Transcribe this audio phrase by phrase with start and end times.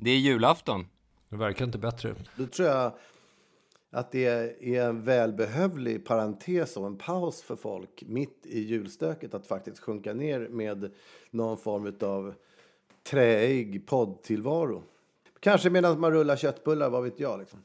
[0.00, 0.86] Det är julafton.
[1.28, 2.14] Det verkar inte bättre.
[2.36, 2.92] Då tror jag
[3.90, 9.46] att det är en välbehövlig parentes och en paus för folk mitt i julstöket att
[9.46, 10.90] faktiskt sjunka ner med
[11.30, 12.34] någon form av
[13.10, 14.82] träig poddtillvaro.
[15.40, 17.40] Kanske medan man rullar köttbullar, vad vet jag.
[17.40, 17.58] Liksom.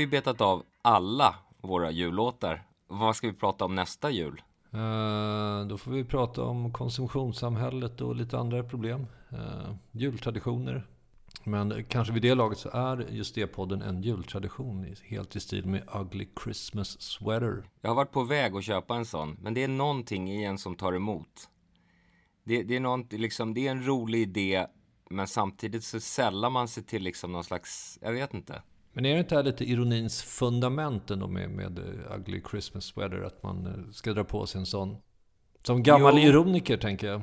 [0.00, 2.62] Vi betat av alla våra jullåtar.
[2.86, 4.42] Vad ska vi prata om nästa jul?
[4.72, 9.06] Eh, då får vi prata om konsumtionssamhället och lite andra problem.
[9.30, 10.86] Eh, jultraditioner.
[11.44, 14.94] Men kanske vid det laget så är just det podden en jultradition.
[15.02, 17.64] Helt i stil med Ugly Christmas Sweater.
[17.80, 20.58] Jag har varit på väg att köpa en sån, men det är någonting i en
[20.58, 21.48] som tar emot.
[22.44, 24.66] Det, det, är, nånt, liksom, det är en rolig idé,
[25.10, 28.62] men samtidigt så sällar man sig till liksom någon slags, jag vet inte.
[28.92, 33.22] Men är det inte här lite ironins fundament ändå med, med eh, Ugly Christmas Sweater?
[33.22, 34.96] Att man eh, ska dra på sig en sån.
[35.62, 36.28] Som gammal Jo.
[36.28, 37.22] ironiker tänker jag.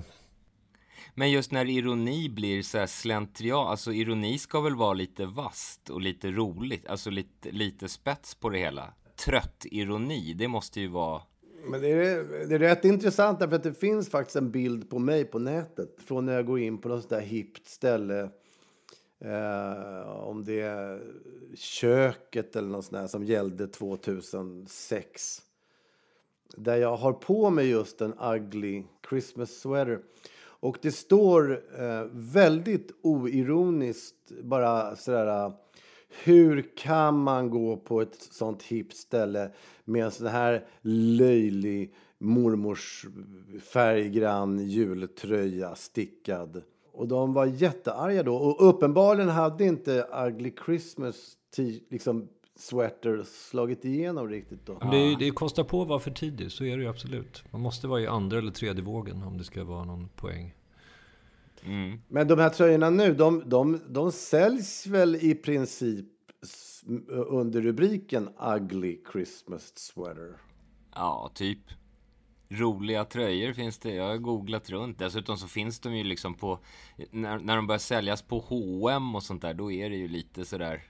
[1.15, 5.89] Men just när ironi blir så här slentrian, alltså ironi ska väl vara lite vast
[5.89, 8.93] och lite roligt, alltså lite, lite spets på det hela.
[9.25, 11.21] Trött ironi, det måste ju vara...
[11.69, 14.99] Men det är, det är rätt intressant därför att det finns faktiskt en bild på
[14.99, 18.29] mig på nätet från när jag går in på något sånt där hippt ställe.
[19.19, 21.01] Eh, om det är
[21.55, 25.41] köket eller något sånt där som gällde 2006.
[26.55, 29.99] Där jag har på mig just en ugly Christmas sweater.
[30.59, 35.45] Och det står eh, väldigt oironiskt bara sådär.
[35.45, 35.53] Eh,
[36.23, 39.51] hur kan man gå på ett sånt hippt ställe
[39.85, 43.05] med en sån här löjlig mormors
[43.61, 46.63] färggrann jultröja stickad?
[46.97, 48.35] Och de var jättearga då.
[48.35, 51.15] Och uppenbarligen hade inte Ugly Christmas
[51.55, 54.77] t- liksom sweater slagit igenom riktigt då.
[54.81, 57.43] Men det, är- det kostar på att vara för tidig, så är det ju absolut.
[57.51, 60.53] Man måste vara i andra eller tredje vågen om det ska vara någon poäng.
[62.07, 66.05] Men de här tröjorna nu, de, de, de säljs väl i princip
[67.09, 70.37] under rubriken Ugly Christmas sweater?
[70.95, 71.59] Ja, typ.
[72.49, 73.93] Roliga tröjor finns det.
[73.93, 74.99] Jag har googlat runt.
[74.99, 76.59] Dessutom så finns de ju liksom på...
[77.11, 80.45] När, när de börjar säljas på H&M och sånt där, då är det ju lite
[80.45, 80.83] sådär...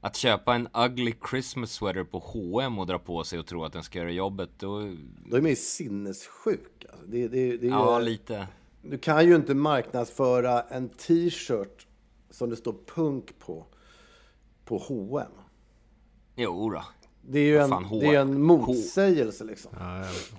[0.00, 3.72] Att köpa en ugly Christmas sweater på H&M och dra på sig och tro att
[3.72, 4.80] den ska göra jobbet, då...
[5.26, 6.88] De är mer sinnessjuka.
[6.92, 7.06] Alltså.
[7.06, 8.46] Det, det, det är Ja, ju, lite.
[8.82, 11.86] du kan ju inte marknadsföra en t-shirt
[12.30, 13.66] som det står punk på,
[14.64, 15.32] på H&M.
[16.36, 16.84] Jo då.
[17.30, 19.70] Det är ju en, fan, H- det är en motsägelse liksom.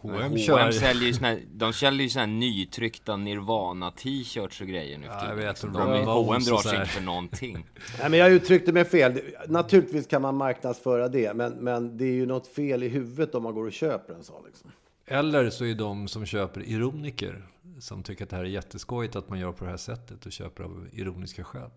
[0.02, 4.98] H&M H&M säljer ju såna här, de säljer ju såna här nytryckta Nirvana-t-shirts och grejer
[4.98, 5.74] nu Ja, jag vet, liksom.
[5.74, 7.54] de, Ramones H&M drar sig inte för någonting.
[8.00, 9.20] Nej, men jag uttryckte mig fel.
[9.48, 13.44] Naturligtvis kan man marknadsföra det, men, men det är ju något fel i huvudet om
[13.44, 14.44] man går och köper en sån.
[14.46, 14.72] Liksom.
[15.06, 17.46] Eller så är de som köper ironiker,
[17.80, 20.32] som tycker att det här är jätteskojigt att man gör på det här sättet och
[20.32, 21.70] köper av ironiska skäl.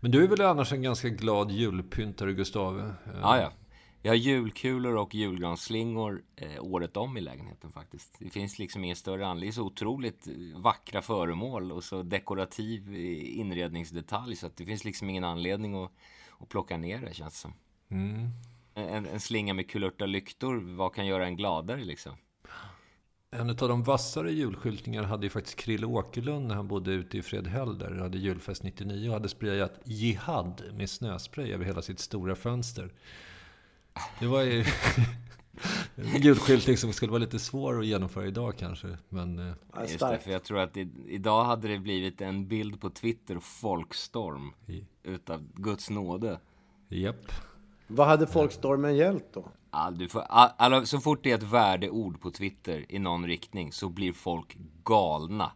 [0.00, 2.78] Men du är väl annars en ganska glad julpyntare, Gustav?
[2.80, 2.84] Eh,
[3.22, 3.52] Ja, ja.
[4.02, 8.16] Jag har julkulor och julgransslingor eh, året om i lägenheten faktiskt.
[8.18, 9.50] Det finns liksom ingen större anledning.
[9.50, 14.64] Det är så otroligt eh, vackra föremål och så dekorativ eh, inredningsdetalj så att det
[14.64, 15.92] finns liksom ingen anledning att,
[16.38, 17.52] att plocka ner det känns som.
[18.74, 22.12] En, en slinga med kulörta lyktor, vad kan göra en gladare liksom?
[23.30, 27.22] En av de vassare julskyltningarna hade ju faktiskt Krille Åkerlund när han bodde ute i
[27.22, 27.94] Fredhäll där.
[27.94, 32.92] hade julfest 99 och hade sprayat Jihad med snöspray över hela sitt stora fönster.
[34.20, 34.64] Det var ju...
[35.96, 38.98] En julskyltning som skulle vara lite svår att genomföra idag kanske.
[39.08, 42.80] Men, eh, Just det, för jag tror att i, idag hade det blivit en bild
[42.80, 44.52] på Twitter, folkstorm,
[45.02, 46.40] utav Guds nåde.
[46.88, 47.32] japp.
[47.86, 49.48] Vad hade folkstormen gällt då?
[49.70, 53.26] All, du får, all, alla, så fort det är ett värdeord på Twitter i någon
[53.26, 55.52] riktning så blir folk galna.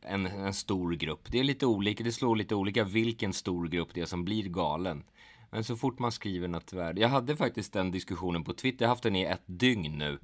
[0.00, 1.28] En, en stor grupp.
[1.30, 4.48] Det är lite olika, det slår lite olika vilken stor grupp det är som blir
[4.48, 5.04] galen.
[5.52, 7.00] Men så fort man skriver något värde.
[7.00, 10.18] Jag hade faktiskt den diskussionen på Twitter, jag har haft den i ett dygn nu.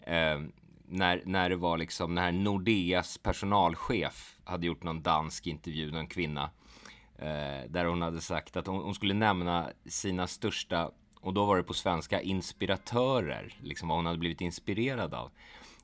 [0.00, 0.40] Eh,
[0.88, 6.50] när, när det var liksom när Nordeas personalchef hade gjort någon dansk intervju, någon kvinna.
[7.18, 11.56] Eh, där hon hade sagt att hon, hon skulle nämna sina största, och då var
[11.56, 13.56] det på svenska, inspiratörer.
[13.62, 15.30] Liksom vad hon hade blivit inspirerad av.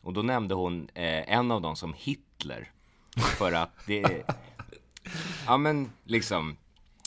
[0.00, 2.70] Och då nämnde hon eh, en av dem som Hitler.
[3.16, 4.22] För att det...
[5.46, 6.56] ja men liksom...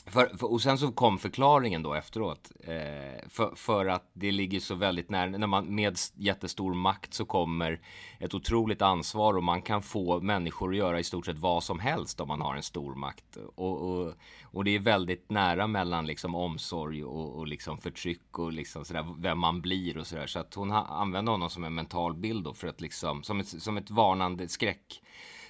[0.05, 2.51] För, för, och sen så kom förklaringen då efteråt.
[2.59, 5.29] Eh, för, för att det ligger så väldigt nära.
[5.29, 7.79] När man med jättestor makt så kommer
[8.19, 11.79] ett otroligt ansvar och man kan få människor att göra i stort sett vad som
[11.79, 13.37] helst om man har en stor makt.
[13.55, 14.13] Och, och,
[14.43, 19.05] och det är väldigt nära mellan liksom omsorg och, och liksom förtryck och liksom sådär,
[19.17, 20.27] vem man blir och sådär.
[20.27, 23.47] Så att hon använde honom som en mental bild då för att liksom, som ett,
[23.47, 25.01] som ett varnande skräck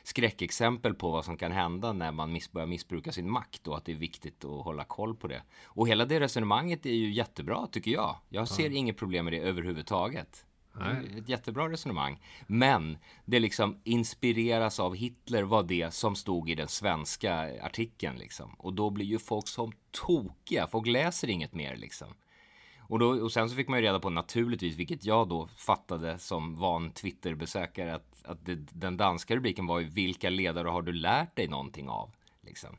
[0.03, 3.85] skräckexempel på vad som kan hända när man miss, börjar missbruka sin makt och att
[3.85, 5.41] det är viktigt att hålla koll på det.
[5.63, 8.15] Och hela det resonemanget är ju jättebra tycker jag.
[8.29, 10.45] Jag ser inget problem med det överhuvudtaget.
[10.73, 12.19] Det är Ett jättebra resonemang.
[12.47, 18.55] Men det liksom inspireras av Hitler var det som stod i den svenska artikeln liksom.
[18.57, 20.67] Och då blir ju folk som tokiga.
[20.67, 22.07] Folk läser inget mer liksom.
[22.88, 26.19] Och, då, och sen så fick man ju reda på naturligtvis, vilket jag då fattade
[26.19, 30.94] som van Twitter-besökare, att, att det, den danska rubriken var ju vilka ledare har du
[30.94, 32.12] lärt dig någonting av?
[32.45, 32.77] Liksom.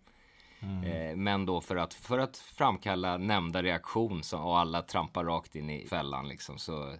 [0.84, 5.54] Eh, men då för att, för att framkalla nämnda reaktion så, och alla trampar rakt
[5.56, 6.94] in i fällan liksom, så,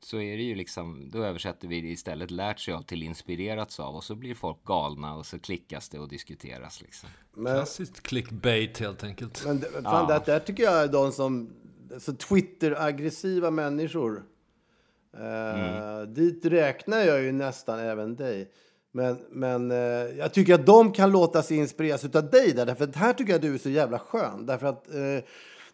[0.00, 3.96] så är det ju liksom, då översätter vi istället lärt sig av till inspirerats av
[3.96, 7.08] och så blir folk galna och så klickas det och diskuteras liksom.
[7.34, 9.42] Men, Klassiskt clickbait helt enkelt.
[9.46, 11.50] men det- fan, det där tycker jag är de som...
[11.98, 14.22] Så Twitter-aggressiva människor.
[15.16, 18.50] Eh, Dit räknar jag ju nästan även dig.
[18.92, 19.76] Men, men eh,
[20.18, 22.66] jag tycker att de kan låta sig inspireras av dig där.
[22.66, 24.46] Därför att här tycker jag att du är så jävla skön.
[24.46, 25.24] Därför att eh,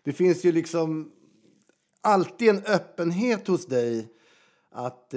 [0.02, 1.12] det finns ju liksom
[2.00, 4.10] alltid en öppenhet hos dig.
[4.76, 5.14] Att,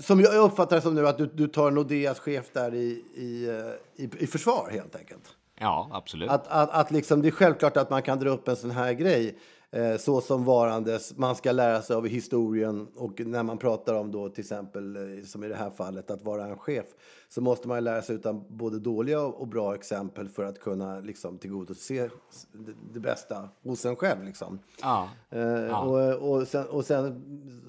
[0.00, 3.50] som jag uppfattar det som nu att du, du tar Nordeas chef där i, i,
[3.96, 5.36] i, i försvar helt enkelt.
[5.60, 6.30] Ja, absolut.
[6.30, 8.92] Att, att, att liksom, det är självklart att man kan dra upp en sån här
[8.92, 9.38] grej
[9.98, 11.16] så som varandes.
[11.16, 15.24] Man ska lära sig av historien och när man pratar om då till exempel eh,
[15.24, 16.86] som i det här fallet att vara en chef
[17.28, 21.38] så måste man lära sig utan både dåliga och bra exempel för att kunna liksom
[21.38, 22.10] tillgodose
[22.52, 24.58] det, det bästa hos en själv liksom.
[24.82, 25.08] Ja.
[25.30, 27.22] Eh, och, och, sen, och sen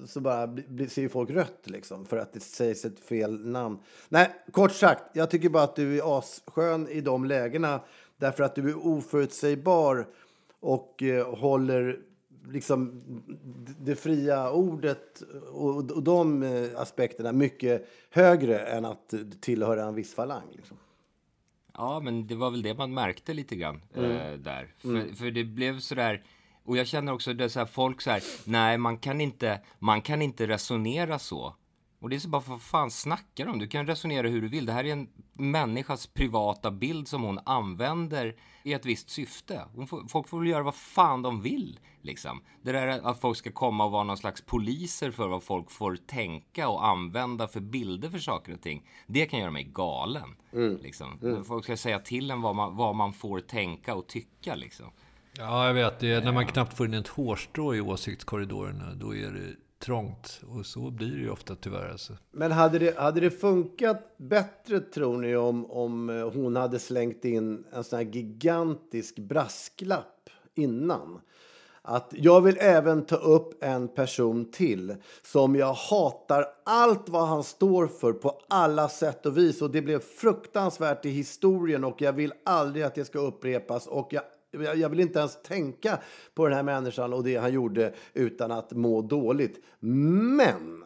[0.06, 0.56] så bara
[0.88, 3.78] ser ju folk rött liksom för att det sägs ett fel namn.
[4.08, 7.80] Nej, kort sagt, jag tycker bara att du är asskön i de lägena
[8.22, 10.06] därför att du är oförutsägbar
[10.62, 11.98] och eh, håller
[12.48, 13.02] liksom
[13.80, 15.22] det fria ordet
[15.52, 20.48] och, de eh, aspekterna mycket högre än att tillhöra en viss falang.
[20.52, 20.76] Liksom.
[21.74, 24.74] Ja, men det var väl det man märkte lite grann eh, där.
[24.78, 26.24] För, för det blev sådär,
[26.64, 30.02] och jag känner också det så här, folk så här, nej man kan inte, man
[30.02, 31.54] kan inte resonera så.
[32.02, 33.58] Och det är så bara, vad fan snackar de om?
[33.58, 34.66] Du kan resonera hur du vill.
[34.66, 39.62] Det här är en människas privata bild som hon använder i ett visst syfte.
[39.74, 42.42] Hon får, folk får väl göra vad fan de vill, liksom.
[42.62, 45.96] Det där att folk ska komma och vara någon slags poliser för vad folk får
[45.96, 48.88] tänka och använda för bilder för saker och ting.
[49.06, 50.36] Det kan göra mig galen,
[50.80, 51.42] liksom.
[51.46, 54.86] Folk ska säga till en vad man, vad man får tänka och tycka, liksom.
[55.38, 56.00] Ja, jag vet.
[56.00, 60.40] Det är, när man knappt får in ett hårstrå i åsiktskorridorerna, då är det trångt.
[60.56, 61.88] Och så blir det ju ofta tyvärr.
[61.88, 62.12] Alltså.
[62.30, 67.24] Men hade det, hade det funkat bättre, tror ni, om, om eh, hon hade slängt
[67.24, 71.20] in en sån här gigantisk brasklapp innan?
[71.84, 77.42] Att jag vill även ta upp en person till som jag hatar allt vad han
[77.42, 79.62] står för på alla sätt och vis.
[79.62, 83.86] Och det blev fruktansvärt i historien och jag vill aldrig att det ska upprepas.
[83.86, 84.22] Och jag
[84.52, 85.98] jag jag vill inte ens tänka
[86.34, 89.64] på den här människan och det han gjorde utan att må dåligt.
[89.80, 90.84] Men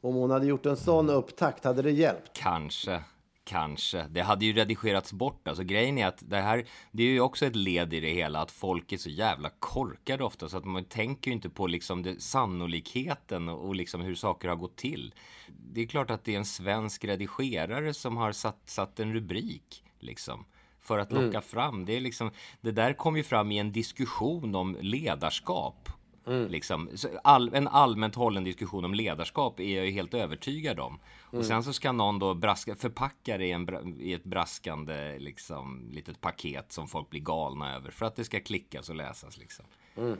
[0.00, 2.30] om hon hade gjort en sån upptakt, hade det hjälpt?
[2.32, 3.02] Kanske,
[3.44, 4.06] kanske.
[4.10, 5.48] Det hade ju redigerats bort.
[5.48, 8.40] Alltså grejen är att det här, det är ju också ett led i det hela
[8.40, 12.02] att folk är så jävla korkade ofta så att man tänker ju inte på liksom
[12.02, 15.14] det, sannolikheten och, och liksom hur saker har gått till.
[15.48, 19.84] Det är klart att det är en svensk redigerare som har satt, satt en rubrik
[19.98, 20.44] liksom.
[20.88, 21.84] För att locka fram.
[21.84, 22.30] Det, är liksom,
[22.60, 25.88] det där kom ju fram i en diskussion om ledarskap.
[26.26, 26.48] Mm.
[26.50, 26.90] Liksom.
[27.24, 30.92] All, en allmänt hållen diskussion om ledarskap är jag ju helt övertygad om.
[30.92, 31.40] Mm.
[31.40, 35.88] Och sen så ska någon då braska, förpacka det i, en, i ett braskande liksom,
[35.92, 39.38] litet paket som folk blir galna över för att det ska klickas och läsas.
[39.38, 39.64] Liksom.
[39.96, 40.18] Mm.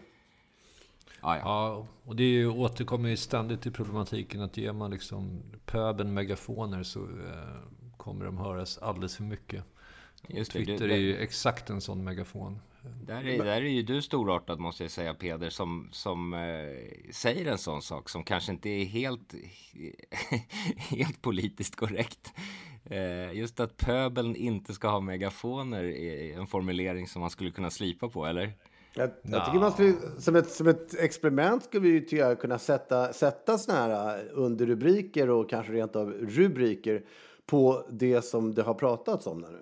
[1.20, 1.42] Ah, ja.
[1.44, 6.14] ja, och det är ju, återkommer ju ständigt till problematiken att ger man liksom pöben
[6.14, 7.62] megafoner så eh,
[7.96, 9.64] kommer de höras alldeles för mycket.
[10.26, 12.60] Just det, Twitter det, är ju exakt en sån megafon.
[13.06, 17.46] Där är, där är ju du storartad måste jag säga Peder som, som eh, säger
[17.46, 19.34] en sån sak som kanske inte är helt,
[20.76, 22.32] helt politiskt korrekt.
[22.84, 27.70] Eh, just att pöbeln inte ska ha megafoner är en formulering som man skulle kunna
[27.70, 28.52] slipa på, eller?
[28.94, 33.12] Jag, jag tycker man skulle, som ett, som ett experiment skulle vi tycker kunna sätta,
[33.12, 37.04] sätta såna här underrubriker och kanske rent av rubriker
[37.46, 39.58] på det som det har pratats om nu.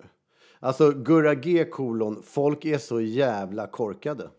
[0.59, 4.29] Alltså Gurra G kolon, folk är så jävla korkade.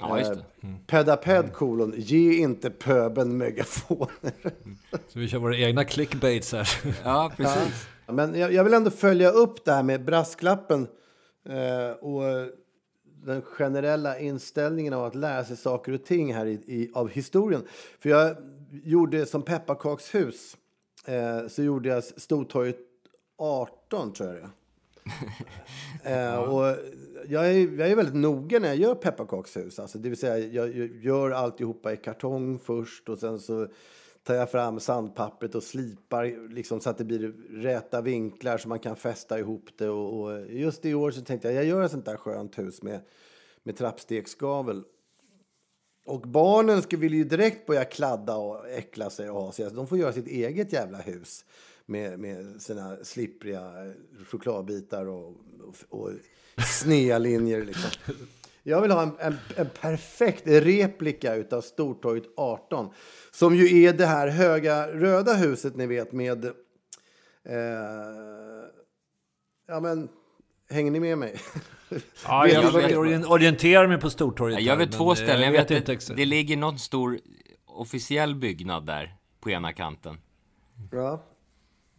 [0.00, 0.66] Ja, just det.
[0.66, 0.78] Mm.
[0.86, 4.32] Pedaped kolon, ge inte pöben megafoner.
[5.08, 6.68] Så vi kör våra egna clickbaits här.
[7.04, 7.86] Ja, precis.
[8.06, 10.88] Ja, men jag, jag, vill ändå följa upp det här med brasklappen
[11.48, 12.22] eh, och
[13.04, 17.62] den generella inställningen av att lära sig saker och ting här i, i av historien.
[17.98, 18.36] För jag
[18.70, 20.56] gjorde som pepparkakshus
[21.06, 22.78] eh, så gjorde jag Stortorget
[23.38, 24.50] 18 tror jag det
[26.04, 26.76] eh, och
[27.28, 29.78] jag, är, jag är väldigt noga när jag gör pepparkakshus.
[29.78, 33.68] Alltså, det vill säga, jag, jag gör alltihopa i kartong först och sen så
[34.22, 38.78] tar jag fram sandpappret och slipar liksom, så att det blir räta vinklar så man
[38.78, 39.88] kan fästa ihop det.
[39.88, 42.82] Och, och just i år så tänkte jag jag gör ett sånt där skönt hus
[42.82, 43.00] med,
[43.62, 44.82] med trappstegsgavel.
[46.04, 49.64] Och barnen vill ju direkt börja kladda och äckla sig och ha sig.
[49.64, 51.44] Alltså, de får göra sitt eget jävla hus
[51.88, 53.72] med, med sina slippriga
[54.30, 56.10] chokladbitar och, och, och
[56.66, 57.64] sneda linjer.
[57.64, 57.90] Liksom.
[58.62, 62.90] Jag vill ha en, en, en perfekt replika av Stortorget 18
[63.30, 66.44] som ju är det här höga röda huset ni vet med...
[66.44, 66.52] Eh,
[69.68, 70.08] ja, men...
[70.70, 71.36] Hänger ni med mig?
[72.24, 74.62] Ja, jag, jag orienterar mig på Stortorget.
[74.62, 75.40] Jag vet två ställen.
[75.40, 77.18] Jag vet, vet inte det, det ligger någon stor
[77.66, 80.16] officiell byggnad där på ena kanten.
[80.92, 81.24] Ja.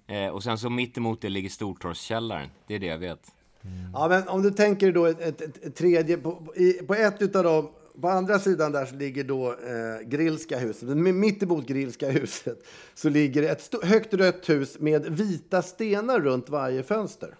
[0.09, 2.49] Eh, och sen så mitt emot det ligger Stortorgskällaren.
[2.67, 3.31] Det är det jag vet.
[3.61, 3.91] Mm.
[3.93, 7.43] Ja, men om du tänker då ett, ett, ett tredje, på, i, på ett utav
[7.43, 7.69] dem,
[8.01, 10.89] på andra sidan där så ligger då eh, Grillska huset.
[10.97, 16.83] Mitt emot Grillska huset så ligger ett högt rött hus med vita stenar runt varje
[16.83, 17.35] fönster.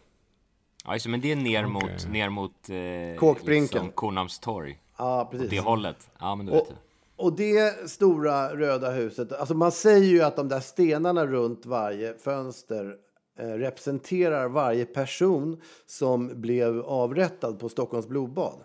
[0.85, 1.91] Ja, just, men det är ner okay.
[1.91, 3.61] mot, ner mot eh, Kåkbrinken.
[3.61, 4.79] Liksom Kornhamnstorg.
[4.97, 5.45] Ja, precis.
[5.45, 6.09] Åt det hållet.
[6.19, 6.73] Ja, men du vet och,
[7.19, 12.17] och det stora röda huset, alltså man säger ju att de där stenarna runt varje
[12.17, 12.95] fönster
[13.39, 18.59] eh, representerar varje person som blev avrättad på Stockholms blodbad.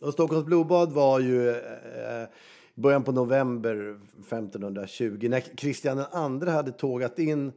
[0.00, 2.28] Och Stockholms blodbad var ju eh,
[2.74, 5.98] början på november 1520 när Kristian
[6.42, 7.52] II hade tågat in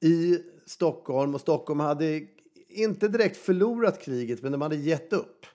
[0.00, 2.20] i Stockholm och Stockholm hade
[2.68, 5.46] inte direkt förlorat kriget men de hade gett upp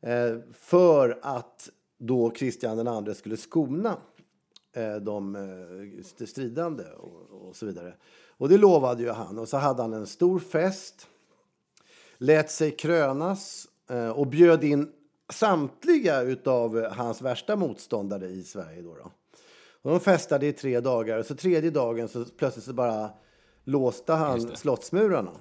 [0.00, 3.96] eh, för att då Kristian II skulle skona
[4.72, 6.84] eh, de eh, stridande
[7.40, 7.94] och, så vidare.
[8.28, 9.38] Och det lovade ju han.
[9.38, 11.06] Och så hade han en stor fest,
[12.18, 14.92] lät sig krönas eh, och bjöd in
[15.32, 18.82] samtliga av hans värsta motståndare i Sverige.
[18.82, 19.10] Då, då.
[19.82, 21.18] Och de festade i tre dagar.
[21.18, 23.10] Och så tredje dagen så plötsligt så bara
[23.64, 25.32] låste han slottsmurarna.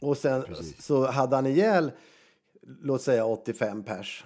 [0.00, 0.84] Och sen Precis.
[0.84, 1.92] så hade han ihjäl,
[2.82, 4.24] låt säga 85 pers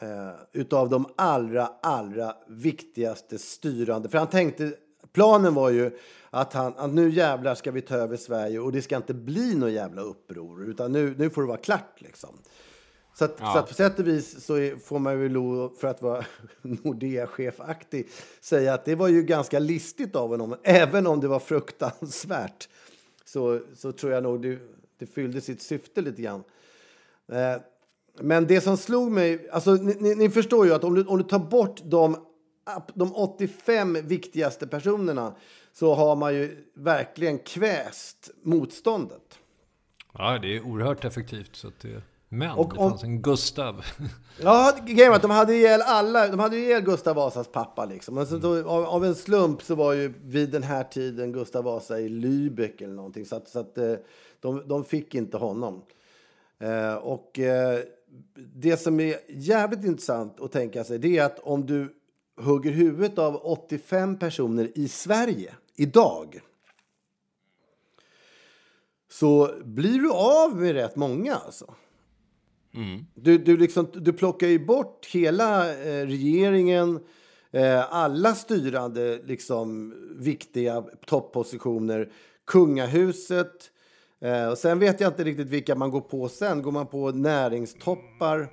[0.00, 4.08] eh, utav de allra, allra viktigaste styrande.
[4.08, 4.72] För han tänkte,
[5.12, 5.98] planen var ju
[6.30, 9.54] att, han, att nu jävlar ska vi ta över Sverige och det ska inte bli
[9.54, 12.38] något jävla uppror, utan nu, nu får det vara klart liksom.
[13.14, 13.52] Så, att, ja.
[13.52, 15.28] så att på sätt och vis så får man ju,
[15.80, 16.24] för att vara
[16.62, 18.08] Nordea-chefaktig,
[18.40, 22.68] säga att det var ju ganska listigt av honom, även om det var fruktansvärt.
[23.24, 24.58] Så, så tror jag nog det,
[24.98, 26.44] det fyllde sitt syfte lite grann.
[27.28, 27.56] Eh,
[28.20, 31.24] men det som slog mig, alltså ni, ni förstår ju att om du, om du
[31.24, 32.16] tar bort de,
[32.94, 35.34] de 85 viktigaste personerna
[35.72, 39.38] så har man ju verkligen kväst motståndet.
[40.18, 41.56] Ja, det är oerhört effektivt.
[41.56, 42.02] Så att det...
[42.28, 43.84] Men och det fanns en Gustav.
[44.42, 46.28] Ja, grejen var att de hade ihjäl alla.
[46.28, 48.14] De hade ihjäl Gustav Vasas pappa liksom.
[48.14, 51.64] Men så då, av, av, en slump så var ju vid den här tiden Gustav
[51.64, 53.26] Vasa i Lübeck eller någonting.
[53.26, 53.94] Så att, så att eh,
[54.40, 55.82] de, de fick inte honom.
[56.58, 57.80] Eh, och eh,
[58.54, 61.94] det som är jävligt intressant att tänka sig det är att om du
[62.36, 66.40] hugger huvudet av 85 personer i Sverige idag
[69.10, 71.34] så blir du av med rätt många.
[71.34, 71.74] Alltså.
[72.74, 73.06] Mm.
[73.14, 77.00] Du, du, liksom, du plockar ju bort hela eh, regeringen,
[77.50, 82.12] eh, alla styrande liksom, viktiga toppositioner,
[82.44, 83.70] kungahuset.
[84.24, 86.62] Eh, och sen vet jag inte riktigt vilka man går på sen.
[86.62, 88.48] Går man på näringstoppar?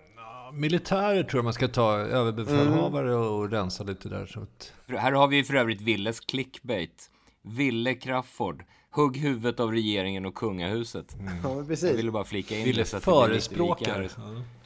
[0.53, 4.25] Militärer tror jag man ska ta, överbefälhavare och rensa lite där.
[4.25, 4.73] Så att...
[4.87, 7.09] Här har vi för övrigt Willes clickbait.
[7.41, 8.63] Ville Crafoord.
[8.91, 11.05] Hugg huvudet av regeringen och kungahuset.
[11.17, 11.97] Ja, men Jag precis.
[11.97, 14.09] ville bara flika in Ville förespråkar.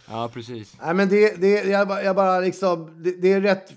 [0.09, 0.77] Ja, precis.
[0.81, 3.73] Nej, men det, det, jag, bara- jag bara liksom, det, det är rätt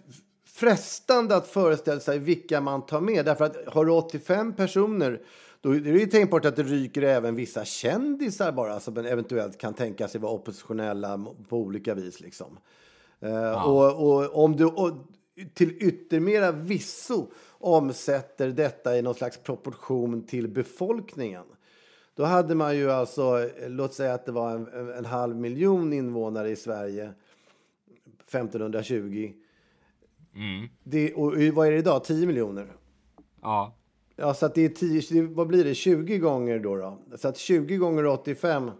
[0.59, 3.25] frestande att föreställa sig vilka man tar med.
[3.25, 5.21] Därför att har du 85 personer
[5.61, 10.09] då är det tänkbart att det ryker även vissa kändisar bara som eventuellt kan tänka
[10.09, 12.21] sig vara oppositionella på olika vis.
[12.21, 12.59] Liksom.
[13.21, 14.91] Eh, och, och om du och,
[15.55, 21.45] till yttermera visso omsätter detta i någon slags proportion till befolkningen
[22.15, 26.51] då hade man ju alltså, låt säga att det var en, en halv miljon invånare
[26.51, 27.13] i Sverige
[28.27, 29.33] 1520.
[30.85, 32.05] Det, och vad är det idag?
[32.05, 32.67] 10 miljoner?
[33.43, 33.75] Ja,
[34.21, 35.75] Ja, så att det är 10, det- vad blir det?
[35.75, 36.77] 20 gånger då?
[36.77, 36.99] då?
[37.17, 38.71] Så att 20 gånger 85,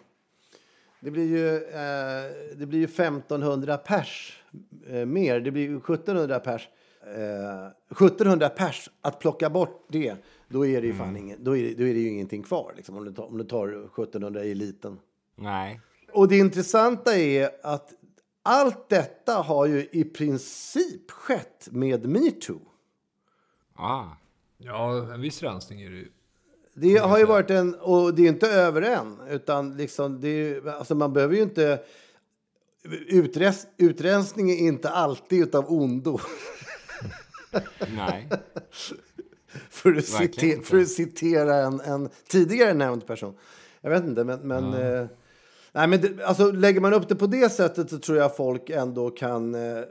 [1.01, 4.43] det blir ju, eh, det blir ju 1500 pers
[4.89, 5.41] eh, mer.
[5.41, 6.69] Det blir ju 1700 pers.
[7.03, 10.15] Eh, 1700 pers, att plocka bort det,
[10.49, 12.73] då är det ju fan ingen, då är det, då är det ju ingenting kvar
[12.77, 14.99] liksom, om, du tar, om du tar 1700 i eliten.
[15.37, 15.81] nej.
[16.13, 17.93] Och det intressanta är att
[18.49, 22.61] allt detta har ju i princip skett med metoo.
[23.75, 24.05] Ah.
[24.59, 26.09] Ja, en viss rensning är det ju.
[26.75, 30.69] Det har ju varit en, och det är inte över än, utan liksom det är,
[30.69, 31.81] alltså man behöver ju inte,
[33.09, 36.19] utrens, utrensning är inte alltid utav ondo.
[37.97, 38.29] Nej.
[39.71, 43.35] För att, citera, för att citera en, en tidigare nämnd person.
[43.81, 44.41] Jag vet inte, men...
[44.41, 45.07] men eh,
[45.79, 48.71] nej, men det, alltså, lägger man upp det på det sättet så tror jag folk
[48.71, 49.55] ändå kan...
[49.55, 49.85] Eh, eh,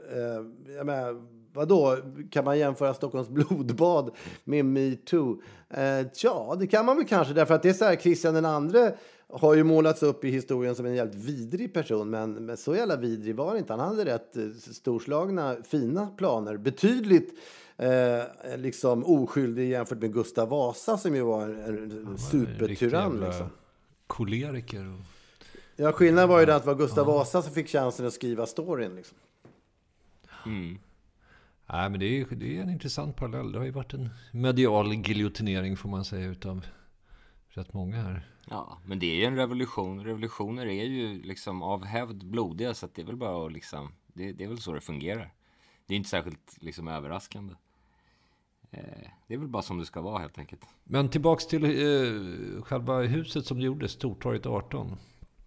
[0.76, 1.96] jag menar, vadå?
[2.30, 4.10] Kan man jämföra Stockholms blodbad
[4.44, 5.42] med metoo?
[5.70, 7.34] Eh, ja, det kan man väl kanske.
[7.34, 8.94] Därför att det är så här, Christian den andre
[9.32, 12.10] har ju målats upp i historien som en jävligt vidrig person.
[12.10, 13.72] Men, men så jävla vidrig var det inte.
[13.72, 16.56] Han hade rätt eh, storslagna, fina planer.
[16.56, 17.38] Betydligt
[17.76, 23.20] eh, liksom oskyldig jämfört med Gustav Vasa som ju var en, en supertyrann.
[23.20, 23.46] Liksom.
[24.06, 24.94] Koleriker.
[24.94, 25.17] Och...
[25.80, 28.46] Ja, skillnaden var ju den att det var Gustav Vasa som fick chansen att skriva
[28.46, 28.94] storyn.
[28.94, 29.18] Liksom.
[30.46, 30.78] Mm.
[31.66, 33.52] Nej, men det är, det är en intressant parallell.
[33.52, 36.66] Det har ju varit en medial giljotinering får man säga utav
[37.48, 38.26] rätt många här.
[38.50, 40.04] Ja, men det är ju en revolution.
[40.04, 43.92] Revolutioner är ju liksom av hävd blodiga så att det är väl bara att liksom,
[44.06, 45.32] det, det är väl så det fungerar.
[45.86, 47.54] Det är inte särskilt liksom överraskande.
[48.70, 50.62] Eh, det är väl bara som det ska vara helt enkelt.
[50.84, 54.96] Men tillbaks till eh, själva huset som gjordes, Stortorget 18.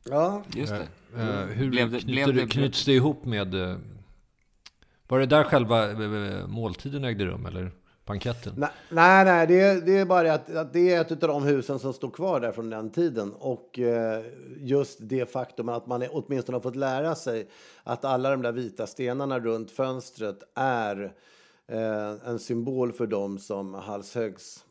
[0.10, 0.88] Ja, Just det.
[1.22, 3.54] Eh, hur Blev det- knyter, blev det- knyts det ihop med...
[3.54, 3.78] Eh,
[5.08, 5.88] var det där själva
[6.48, 7.72] måltiden ägde rum, eller
[8.06, 8.54] banketten?
[8.58, 11.18] Nej, nej, nej det, är, det är bara det att, att det är ett av
[11.30, 13.34] de husen som står kvar där från den tiden.
[13.34, 14.26] Och eh,
[14.58, 17.48] just det faktum att man är, åtminstone har fått lära sig
[17.84, 21.14] att alla de där vita stenarna runt fönstret är
[21.68, 24.66] eh, en symbol för dem som halshögs.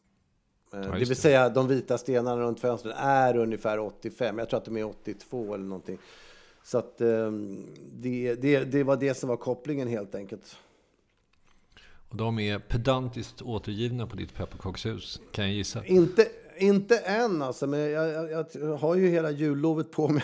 [0.74, 1.14] Eh, det vill det.
[1.14, 4.38] säga de vita stenarna runt fönstret är ungefär 85.
[4.38, 5.98] Jag tror att de är 82 eller någonting.
[6.62, 7.32] Så att eh,
[7.92, 10.56] det, det, det var det som var kopplingen helt enkelt.
[12.08, 15.84] Och de är pedantiskt återgivna på ditt pepparkakshus, kan jag gissa.
[15.84, 16.28] Inte,
[16.58, 20.22] inte än alltså, men jag, jag, jag har ju hela jullovet på mig.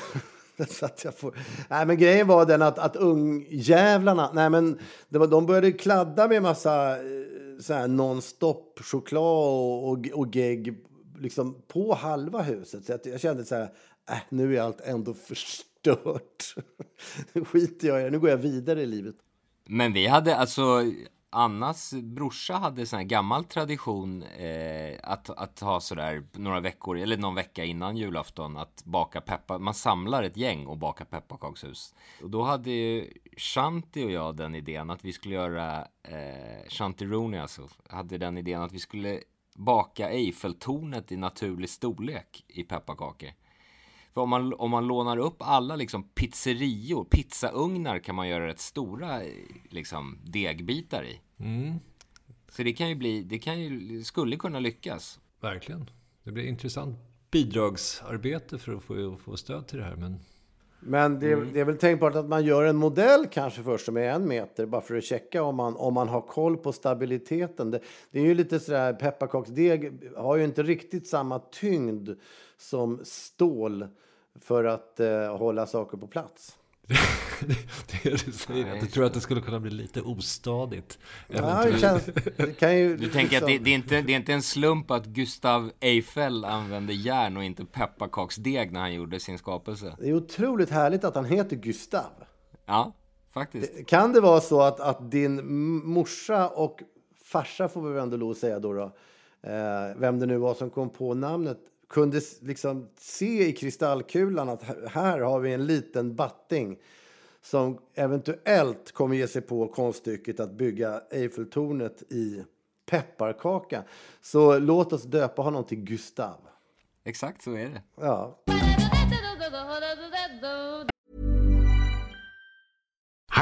[0.68, 1.34] så att jag får...
[1.68, 4.78] Nej, men grejen var den att, att ungjävlarna, nej men
[5.08, 10.36] det var, de började kladda med massa eh, så här non-stop choklad och, och, och
[10.36, 10.74] gegg
[11.18, 12.84] liksom på halva huset.
[12.84, 13.72] Så jag, jag kände så här,
[14.10, 16.54] äh, nu är allt ändå förstört.
[17.32, 19.16] nu skiter jag i det, nu går jag vidare i livet.
[19.64, 20.92] Men vi hade alltså
[21.36, 27.16] Annas brorsa hade sån här gammal tradition eh, att, att ha sådär några veckor eller
[27.16, 29.58] någon vecka innan julafton att baka peppar.
[29.58, 31.94] Man samlar ett gäng och bakar pepparkakshus.
[32.22, 37.04] Och då hade ju Shanti och jag den idén att vi skulle göra eh, Shanti
[37.04, 39.20] Rooney alltså hade den idén att vi skulle
[39.54, 43.30] baka Eiffeltornet i naturlig storlek i pepparkakor.
[44.14, 48.60] För om man, om man lånar upp alla liksom pizzerior, pizzaugnar kan man göra rätt
[48.60, 49.30] stora eh,
[49.70, 51.20] liksom, degbitar i.
[52.48, 55.20] Så det kan ju bli, det kan ju, skulle kunna lyckas.
[55.40, 55.90] Verkligen.
[56.22, 56.98] Det blir intressant
[57.30, 59.96] bidragsarbete för att få, få stöd till det här.
[59.96, 60.20] Men
[60.80, 64.10] Men det, det är väl tänkbart att man gör en modell kanske först som är
[64.10, 67.70] en meter bara för att checka om man, om man har koll på stabiliteten.
[67.70, 72.10] Det, det är ju lite sådär, pepparkaksdeg har ju inte riktigt samma tyngd
[72.56, 73.86] som stål.
[74.40, 76.58] för att eh, hålla saker på plats.
[78.02, 80.98] Det du säger, att du tror att det skulle kunna bli lite ostadigt.
[81.28, 82.04] Ja, det känns,
[82.36, 84.90] det kan ju, Du tänker att det, det, är inte, det är inte en slump
[84.90, 89.96] att Gustav Eiffel använde järn och inte pepparkaksdeg när han gjorde sin skapelse?
[89.98, 92.10] Det är otroligt härligt att han heter Gustav.
[92.66, 92.96] Ja,
[93.34, 93.86] faktiskt.
[93.86, 95.46] Kan det vara så att, att din
[95.88, 96.82] morsa och
[97.24, 98.82] farsa, får vi ändå lov att säga då, då
[99.42, 104.62] eh, vem det nu var som kom på namnet, kunde liksom se i kristallkulan att
[104.62, 106.76] här- här har vi en liten batting
[107.42, 112.44] som eventuellt kommer ge sig på konststycket att bygga Eiffeltornet i
[112.90, 113.84] pepparkaka.
[114.22, 116.36] Så låt oss döpa honom till Gustav.
[117.04, 117.82] Exakt så är det.
[118.00, 118.38] Ja.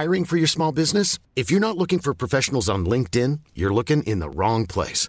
[0.03, 1.21] Hiring for your small business?
[1.35, 5.09] If you're not looking for professionals on LinkedIn, you're looking in the wrong place.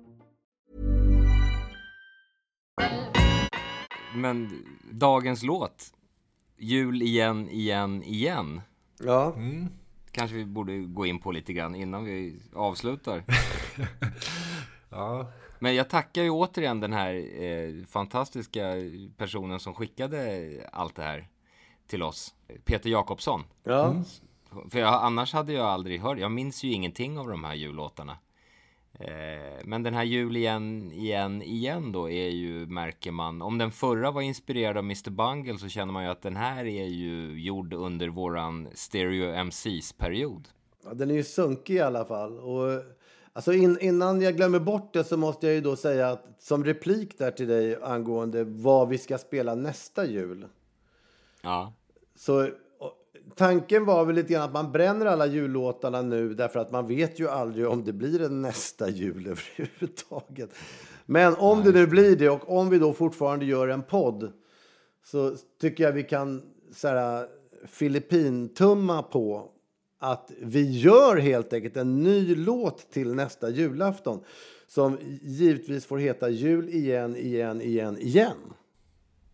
[4.15, 5.93] Men dagens låt,
[6.57, 8.61] Jul igen, igen, igen.
[8.99, 9.35] Ja.
[10.11, 13.23] Kanske vi borde gå in på lite grann innan vi avslutar.
[14.93, 18.73] Ja, Men jag tackar ju återigen den här eh, fantastiska
[19.17, 21.27] personen som skickade allt det här
[21.87, 22.33] till oss.
[22.65, 23.43] Peter Jakobsson.
[23.63, 23.95] ja.
[24.69, 28.17] För jag, annars hade jag aldrig hört, jag minns ju ingenting av de här jullåtarna.
[28.99, 33.71] Eh, men den här jul igen, igen, igen då är ju, märker man, om den
[33.71, 37.41] förra var inspirerad av Mr Bungle så känner man ju att den här är ju
[37.41, 40.47] gjord under våran Stereo MCs-period.
[40.85, 42.39] Ja, den är ju sunkig i alla fall.
[42.39, 42.83] Och,
[43.33, 46.63] alltså in, innan jag glömmer bort det så måste jag ju då säga att som
[46.63, 50.47] replik där till dig angående vad vi ska spela nästa jul.
[51.41, 51.73] Ja,
[52.15, 52.49] Så
[53.35, 57.19] tanken var väl lite grann att man bränner alla jullåtarna nu därför att man vet
[57.19, 60.49] ju aldrig om det blir en nästa jul överhuvudtaget.
[61.05, 64.31] Men om det nu blir det och om vi då fortfarande gör en podd
[65.03, 66.41] så tycker jag vi kan
[66.73, 67.27] så här,
[67.65, 69.49] Filippintumma på
[69.99, 74.23] att vi gör helt enkelt en ny låt till nästa julafton
[74.67, 78.37] som givetvis får heta Jul igen, igen, igen, igen.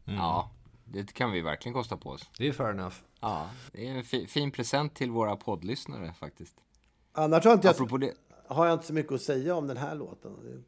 [0.05, 0.51] ja,
[0.91, 2.29] det kan vi verkligen kosta på oss.
[2.37, 2.95] det är fair enough.
[3.19, 6.55] Ja, det är en fi, fin present till våra poddlyssnare faktiskt.
[7.11, 8.13] Annars har inte jag, det,
[8.47, 10.63] har jag inte så mycket att säga om den här låten.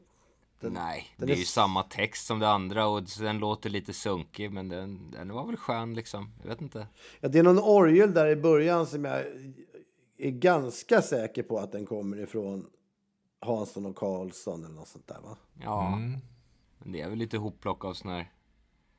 [0.59, 3.69] Den- Nej, den det är är ju samma text som det andra och den låter
[3.69, 6.31] lite sunkig men den, den var väl skön liksom.
[6.41, 6.87] Jag vet inte.
[7.19, 9.23] Ja, det är någon orgel där i början som jag
[10.17, 12.67] är ganska säker på att den kommer ifrån
[13.41, 15.37] Hansson och Karlsson eller något sånt där va?
[15.63, 15.89] Ja,
[16.79, 18.31] men det är väl lite hopplock av sån här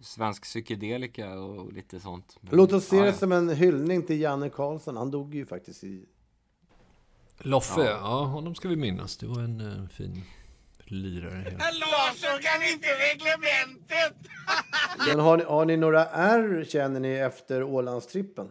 [0.00, 2.36] svensk psykedelika och lite sånt.
[2.40, 3.14] Men, Låt oss se ja, det ja.
[3.14, 4.96] som en hyllning till Janne Karlsson.
[4.96, 6.04] Han dog ju faktiskt i...
[7.38, 8.24] Loffe, ja.
[8.24, 9.16] honom ska vi minnas.
[9.16, 10.24] Det var en eh, fin
[10.84, 11.58] lirare.
[15.08, 18.48] Men har ni, har ni några R känner ni efter Ålandstrippen?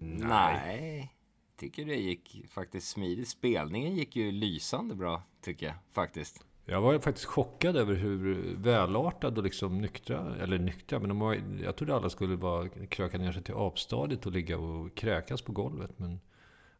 [0.00, 1.14] Nej,
[1.56, 3.28] tycker det gick faktiskt smidigt.
[3.28, 6.44] Spelningen gick ju lysande bra, tycker jag faktiskt.
[6.66, 11.38] Jag var faktiskt chockad över hur välartad och liksom nyktra, eller nyktra, men de var,
[11.62, 15.52] jag trodde alla skulle bara kröka ner sig till apstadiet och ligga och kräkas på
[15.52, 15.98] golvet.
[15.98, 16.20] Men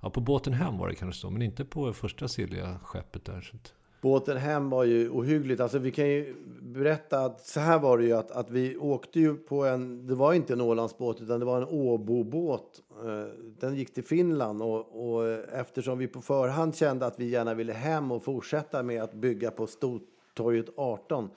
[0.01, 3.41] ja, på båten hem var det kanske så, men inte på första silliga skeppet där.
[3.41, 5.61] Så att, Båten hem var ju ohyggligt.
[5.61, 9.21] Alltså vi kan ju berätta att så här var det ju att, att vi åkte
[9.21, 13.75] ju på en, det var inte en Ålandsbåt utan det var en Åbobåt eh, Den
[13.75, 18.13] gick till Finland och, och eftersom vi på förhand kände att vi gärna ville hem
[18.13, 21.31] och fortsätta med att bygga på Stortorget 18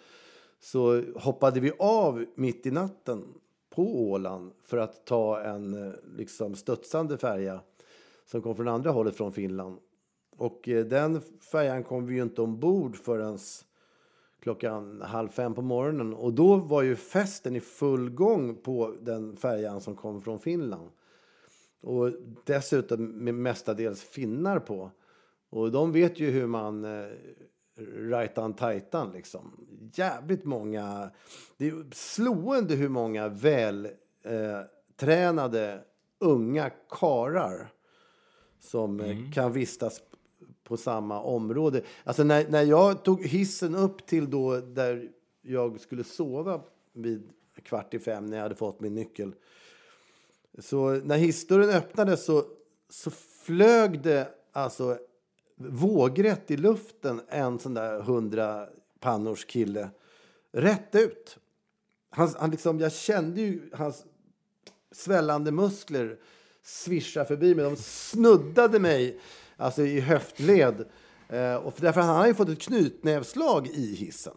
[0.59, 3.23] så hoppade vi av mitt i natten
[3.69, 7.59] på Åland för att ta en eh, liksom studsande färja
[8.25, 9.77] som kom från andra hållet från Finland.
[10.37, 11.21] Och eh, den
[11.51, 13.37] färjan kom vi ju inte ombord förrän
[14.39, 16.13] klockan halv fem på morgonen.
[16.13, 20.89] Och då var ju festen i full gång på den färjan som kom från Finland.
[21.81, 22.11] Och
[22.43, 24.91] dessutom med mestadels finnar på.
[25.49, 27.07] Och de vet ju hur man eh,
[28.09, 29.67] rajtan tajtan liksom.
[29.93, 31.11] Jävligt många.
[31.57, 33.85] Det är slående hur många väl
[34.23, 34.61] eh,
[36.19, 37.67] unga karar
[38.59, 40.01] som eh, kan vistas
[40.67, 41.81] på samma område.
[42.03, 45.09] Alltså när, när jag tog hissen upp till då där
[45.41, 46.61] jag skulle sova
[46.93, 47.29] vid
[47.63, 49.33] kvart i fem när jag hade fått min nyckel.
[50.59, 52.45] Så när hissdörren öppnades så,
[52.89, 53.11] så
[53.45, 54.97] flög det alltså
[55.55, 58.67] vågrätt i luften en sån där hundra
[58.99, 59.89] pannors kille
[60.51, 61.37] rätt ut.
[62.09, 64.05] Han, han liksom, jag kände ju hans
[64.91, 66.17] svällande muskler
[66.63, 67.65] svischa förbi mig.
[67.65, 69.19] De snuddade mig
[69.57, 70.85] alltså i höftled.
[71.29, 74.33] Eh, och för därför han hade ju fått ett knytnävslag i hissen.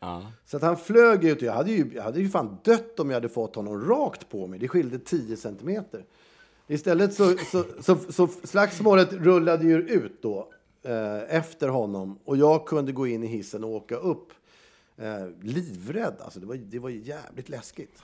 [0.00, 0.32] Ja.
[0.44, 1.42] Så att han flög ut.
[1.42, 4.46] Jag hade, ju, jag hade ju fan dött om jag hade fått honom rakt på
[4.46, 4.58] mig.
[4.58, 6.04] Det skilde 10 centimeter.
[6.66, 12.18] Istället så, så, så, så slagsmålet rullade ju ut då eh, efter honom.
[12.24, 14.32] Och jag kunde gå in i hissen och åka upp.
[14.96, 16.14] Eh, livrädd.
[16.20, 18.02] Alltså det var, det var jävligt läskigt.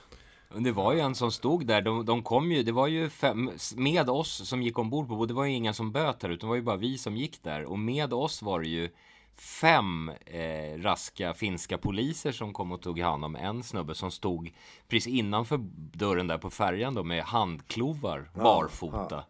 [0.53, 3.09] Men Det var ju en som stod där, de, de kom ju, det var ju
[3.09, 6.47] fem, med oss som gick ombord på, det var ju ingen som böt här utan
[6.47, 7.63] det var ju bara vi som gick där.
[7.65, 8.89] Och med oss var det ju
[9.35, 14.51] fem eh, raska finska poliser som kom och tog hand om en snubbe som stod
[14.87, 19.23] precis innanför dörren där på färjan då med handklovar barfota.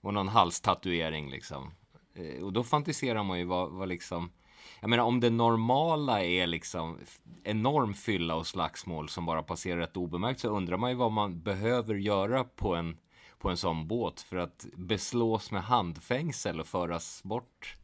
[0.00, 1.70] Och någon halstatuering liksom.
[2.14, 4.30] Eh, och då fantiserar man ju vad, vad liksom
[4.80, 6.98] jag menar om det normala är liksom
[7.44, 11.42] enorm fylla och slagsmål som bara passerar rätt obemärkt så undrar man ju vad man
[11.42, 12.96] behöver göra på en,
[13.38, 17.76] på en sån båt för att beslås med handfängsel och föras bort.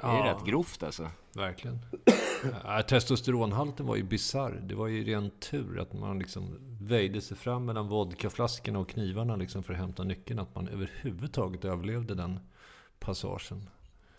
[0.00, 0.32] Det är Ja.
[0.34, 1.10] rätt grovt alltså.
[1.34, 1.78] Verkligen.
[2.88, 4.60] Testosteronhalten var ju bizarr.
[4.62, 9.36] Det var ju ren tur att man liksom väjde sig fram mellan vodkaflaskorna och knivarna
[9.36, 10.38] liksom för att hämta nyckeln.
[10.38, 12.40] Att man överhuvudtaget överlevde den
[12.98, 13.70] passagen.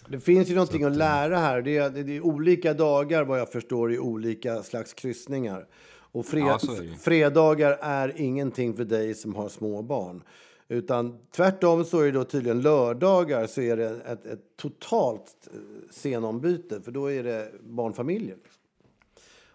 [0.10, 1.62] Det finns ju någonting att, att lära här.
[1.62, 5.67] Det är, det är olika dagar vad jag förstår i olika slags kryssningar.
[6.12, 10.24] Och fred, Ja, är fredagar är ingenting för dig som har små barn.
[10.67, 15.60] Utan tvärtom så är det då tydligen lördagar så är det ett, ett totalt eh,
[15.91, 16.82] scenombyte.
[16.82, 18.38] För då är det barnfamiljer.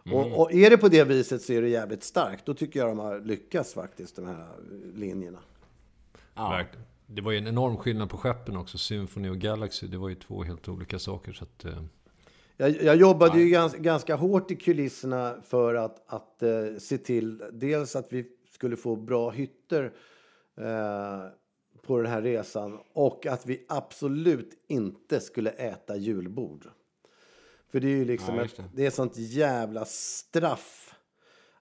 [0.07, 0.19] Mm.
[0.19, 2.47] Och, och är det på det viset så är det jävligt starkt.
[2.47, 5.39] Då tycker jag de har lyckats faktiskt, de här eh, linjerna.
[6.35, 6.49] Ja.
[6.49, 6.87] Verkligen.
[7.07, 8.79] Det var ju en enorm skillnad på skeppen också.
[8.79, 9.87] Symphony och Galaxy.
[9.87, 11.33] Det var ju två helt olika saker.
[11.33, 11.83] Så att, eh,
[12.57, 17.43] Jag, jag jobbade ju ganska, ganska hårt i kulisserna för att, att eh, se till
[17.53, 19.85] dels att vi skulle få bra hytter
[20.57, 21.21] eh,
[21.87, 26.67] på den här resan och att vi absolut inte skulle äta julbord.
[27.73, 28.65] För det är ju liksom Ja, ett, det.
[28.75, 30.84] det är sånt jävla straff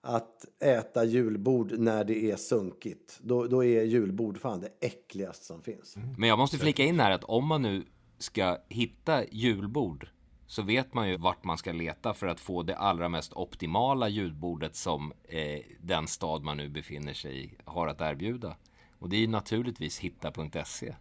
[0.05, 3.19] att äta julbord när det är sunkigt.
[3.21, 5.95] Då, då är julbord fan det äckligaste som finns.
[5.95, 6.15] Mm.
[6.17, 7.85] Men jag måste flika in här att om man nu
[8.17, 10.07] ska hitta julbord
[10.47, 14.09] så vet man ju vart man ska leta för att få det allra mest optimala
[14.09, 18.55] julbordet som eh, den stad man nu befinner sig i har att erbjuda.
[18.99, 20.95] Och det är ju naturligtvis hitta.se.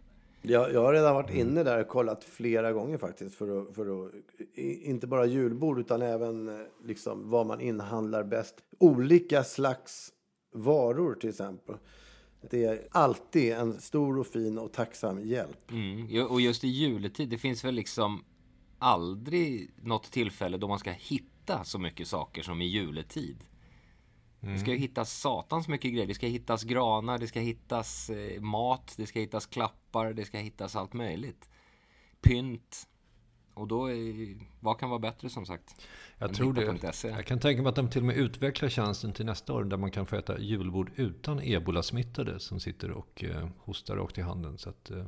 [0.45, 3.35] Jag, jag har redan varit inne där och kollat flera gånger faktiskt.
[3.35, 4.11] För att, för att,
[4.57, 8.55] inte bara julbord utan även eh, liksom, vad man inhandlar bäst.
[8.79, 10.11] Olika slags
[10.53, 11.75] varor till exempel.
[12.49, 15.71] Det är alltid en stor och fin och tacksam hjälp.
[15.71, 16.27] Mm.
[16.27, 18.23] Och just i juletid, det finns väl liksom
[18.79, 23.37] aldrig något tillfälle då man ska hitta så mycket saker som i juletid.
[24.39, 26.07] Det ska ju hittas satans mycket grejer.
[26.07, 29.45] Det ska hittas granar, det ska hittas eh, mat, det ska hittas
[29.93, 31.49] klappar, det ska hittas allt möjligt.
[32.21, 32.87] Pynt.
[33.53, 35.87] Och då, är, vad kan vara bättre som sagt?
[36.17, 36.71] jag tror det.
[36.71, 37.07] hitta.se?
[37.07, 39.63] Jag kan tänka mig att de till och med utvecklar tjänsten till nästa år.
[39.63, 44.21] Där man kan få äta julbord utan ebola-smittade som sitter och eh, hostar rakt i
[44.21, 44.57] handen.
[44.57, 45.05] Så att, eh,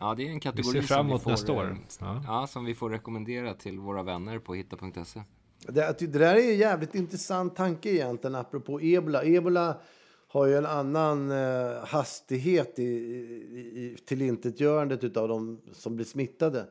[0.00, 1.76] Ja, det är en vi kategori ser fram vi emot nästa eh, år.
[2.00, 2.22] Ja.
[2.26, 2.46] Ja.
[2.46, 5.22] som vi får rekommendera till våra vänner på hitta.se.
[5.66, 9.22] Det, det där är en jävligt intressant tanke egentligen apropå ebola.
[9.22, 9.80] Ebola
[10.28, 16.66] har ju en annan eh, hastighet i, i, i tillintetgörandet av de som blir smittade.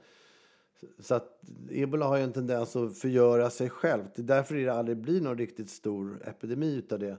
[1.00, 1.42] Så att
[1.72, 4.04] ebola har ju en tendens att förgöra sig själv.
[4.16, 7.18] Det är därför det aldrig blir någon riktigt stor epidemi utav det.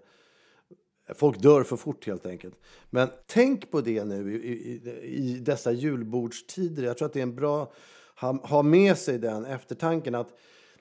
[1.15, 2.55] Folk dör för fort helt enkelt.
[2.91, 6.83] Men tänk på det nu i, i, i dessa julbordstider.
[6.83, 7.73] Jag tror att det är en bra
[8.21, 10.39] ha, ha med sig den eftertanken att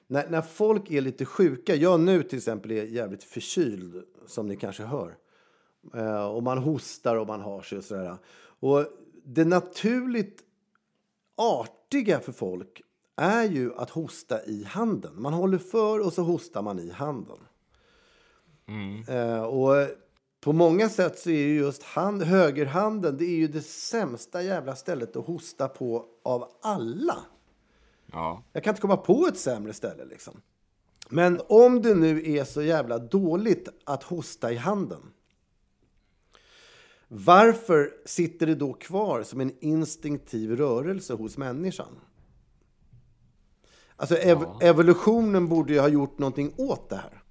[0.07, 4.55] när, när folk är lite sjuka, jag nu till exempel är jävligt förkyld som ni
[4.55, 5.17] kanske hör.
[5.93, 8.17] Eh, och man hostar och man har sig och sådär.
[8.59, 8.85] Och
[9.23, 10.43] det naturligt
[11.35, 12.81] artiga för folk
[13.15, 15.21] är ju att hosta i handen.
[15.21, 17.37] Man håller för och så hostar man i handen.
[19.07, 19.87] Eh, och
[20.41, 24.75] på många sätt så är ju just hand, högerhanden det är ju det sämsta jävla
[24.75, 27.17] stället att hosta på av alla.
[28.11, 28.43] Ja.
[28.53, 30.41] Jag kan inte komma på ett sämre ställe liksom.
[31.09, 35.01] Men om det nu är så jävla dåligt att hosta i handen.
[37.07, 41.99] Varför sitter det då kvar som en instinktiv rörelse hos människan?
[43.95, 47.23] Alltså ev evolutionen borde ju ha gjort någonting åt det här.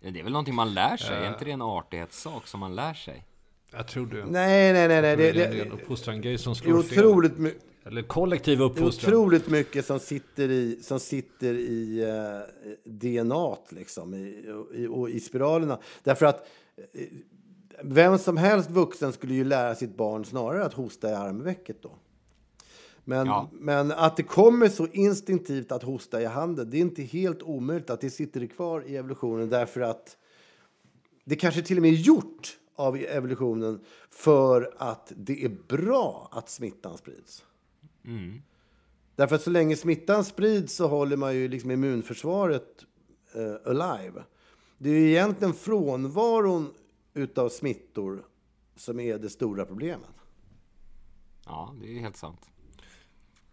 [0.00, 1.16] Det är väl någonting man lär sig?
[1.16, 3.26] Är inte det en artighetssak som man lär sig?
[3.72, 4.24] Jag tror det.
[4.24, 5.02] Nej, nej, nej.
[5.02, 6.98] nej det, det, är en uppfostran-grej som det slår är fel.
[6.98, 7.62] otroligt mycket.
[7.84, 9.14] Eller kollektiv Det är uppfostran.
[9.14, 15.20] otroligt mycket som sitter i, som sitter i eh, DNA liksom, i, i, och i
[15.20, 15.78] spiralerna.
[16.02, 17.06] Därför att eh,
[17.84, 21.92] vem som helst vuxen skulle ju lära sitt barn snarare att hosta i armvecket då.
[23.04, 23.48] Men, Ja.
[23.52, 27.90] men att det kommer så instinktivt att hosta i handen, det är inte helt omöjligt
[27.90, 30.16] att det sitter kvar i evolutionen därför att
[31.24, 36.48] det kanske till och med är gjort av evolutionen för att det är bra att
[36.50, 37.44] smittan sprids.
[39.16, 42.84] Därför att så länge smittan sprids så håller man ju liksom immunförsvaret
[43.34, 44.22] eh, alive.
[44.78, 46.70] Det är ju egentligen frånvaron
[47.14, 48.26] utav smittor
[48.76, 50.10] som är det stora problemet.
[51.46, 52.50] Ja, det är helt sant.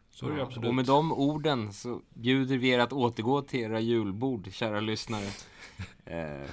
[0.09, 0.69] Så är det Ja, absolut.
[0.69, 5.27] Och med de orden så bjuder vi er att återgå till era julbord, kära lyssnare.
[6.05, 6.49] Eh,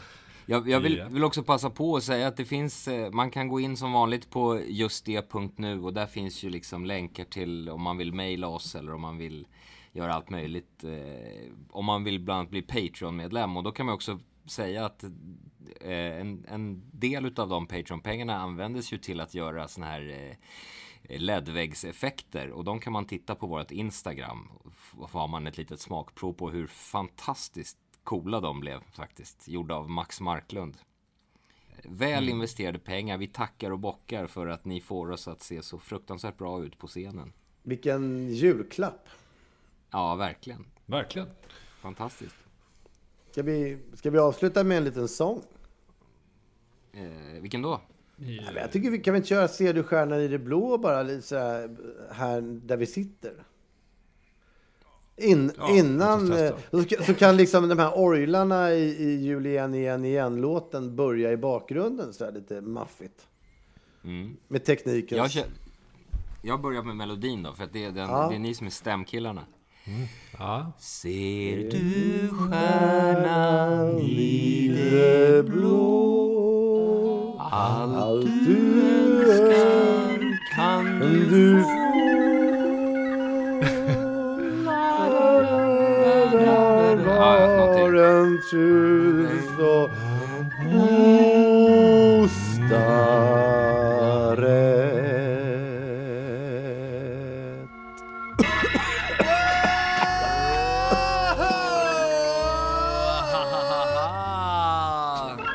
[0.47, 3.49] jag jag vill, vill också passa på att säga att det finns, eh, man kan
[3.49, 7.83] gå in som vanligt på just det.nu och där finns ju liksom länkar till om
[7.83, 9.47] man vill mejla oss eller om man vill
[9.93, 10.85] göra allt möjligt.
[10.85, 15.05] Eh, om man vill bland annat bli Patreon-medlem och då kan man också säga att
[15.81, 20.37] en, en del utav de Patreon-pengarna användes ju till att göra såna här eh,
[21.19, 24.51] LED-väggseffekter och de kan man titta på vårt Instagram.
[24.93, 29.49] Och får har man ett litet smakprov på hur fantastiskt coola de blev faktiskt.
[29.49, 30.77] Gjorda av Max Marklund.
[31.85, 33.19] Väl investerade pengar.
[33.19, 36.79] Vi tackar och bockar för att ni får oss att se så fruktansvärt bra ut
[36.79, 37.33] på scenen.
[37.63, 39.09] Vilken julklapp!
[39.91, 40.67] Ja, verkligen.
[40.87, 41.29] Verkligen.
[41.81, 42.37] Fantastiskt.
[43.31, 45.43] Ska vi, ska vi avsluta med en liten sång?
[46.97, 47.81] Eh, vilken då?
[48.17, 51.03] Ja, Jag tycker vi kan vi inte köra Ser du stjärnan i det blå bara
[51.03, 51.77] lite här,
[52.13, 53.33] här där vi sitter?
[55.17, 59.75] In, Ja, innan, eh, så, så kan liksom de här orglarna i, i Jul igen,
[59.75, 63.27] igen, igen-låten börja i bakgrunden så här lite maffigt.
[64.49, 65.19] Med tekniken.
[65.19, 65.31] Jag,
[66.43, 68.29] jag börjar med melodin då, för att det är, den, Ja.
[68.29, 69.45] det är ni som är stämkillarna.
[70.39, 70.73] Ja.
[70.79, 76.24] Ser du stjärnan i det blå
[77.57, 78.59] Allt du
[79.23, 80.19] önskar
[80.57, 81.85] kan du få.
[87.07, 89.91] Var en tjus och
[92.05, 92.55] ostarätt.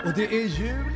[0.05, 0.88] Och det är jul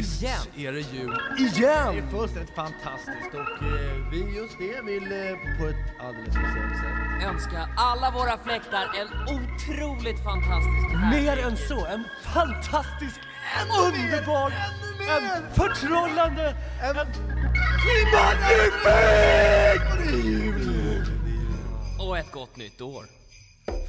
[0.00, 0.40] igen!
[0.54, 0.68] Igen?
[0.68, 1.94] är det jul igen!
[1.94, 6.76] Det är fullständigt fantastiskt och eh, vi just det vill eh, på ett alldeles speciellt
[6.82, 11.24] sätt önska alla våra fläktar en otroligt fantastisk helg.
[11.24, 13.20] Mer än så, en fantastisk,
[13.60, 14.52] en underbar,
[15.16, 16.96] en förtrollande, en
[18.14, 19.82] magnifik!
[21.98, 23.04] Och ett gott nytt år.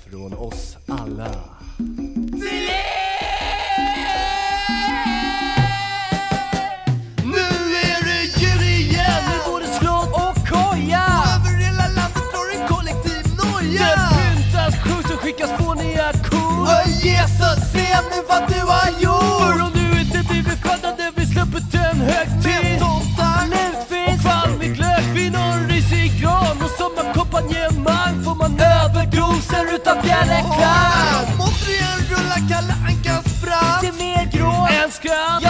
[0.09, 1.31] Från oss alla.
[17.91, 19.41] Se nu vad du har gjort!
[19.41, 22.63] För om du inte blivit född hade vi sluppit en högtid!
[22.63, 28.53] Med tomtar, lutfisk och kvalmig glögg vid någon risig gran och som ackompanjemang får man
[28.59, 31.25] överdoser utav bjällerklang!
[31.45, 33.81] Återigen rullar Kalle Ankas brand!
[33.81, 35.41] Till mer grå än skratt,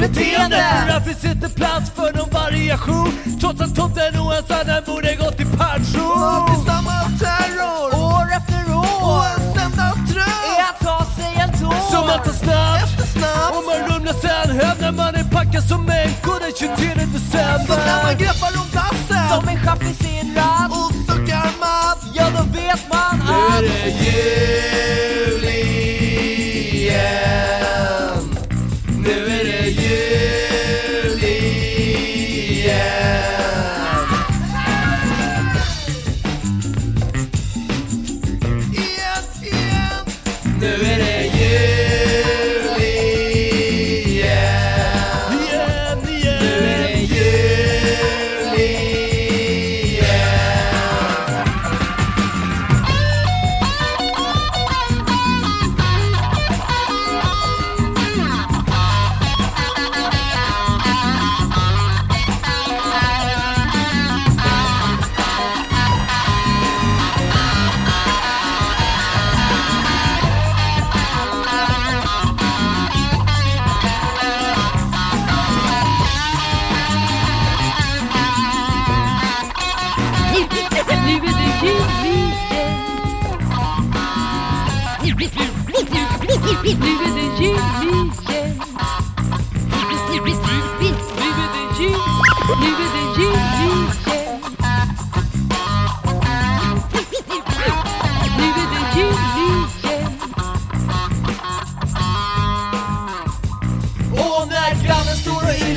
[0.00, 0.56] beteende.
[0.56, 3.12] Här finns inte plats för någon variation.
[3.40, 6.46] Trots att tomten och hans annan borde gått i pension.
[6.46, 7.86] Det är samma terror.
[8.08, 8.98] År efter år.
[9.08, 10.44] Och ens enda tröst.
[10.52, 12.82] Är att ta sig en tår Som man tar snabbt.
[12.84, 17.66] Eftersnabbt och man rumlar sen hem när man är packad som änko den 23 december.
[17.68, 20.29] Så när man greppar om dassen Som en schack i sin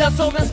[0.03, 0.45] Och när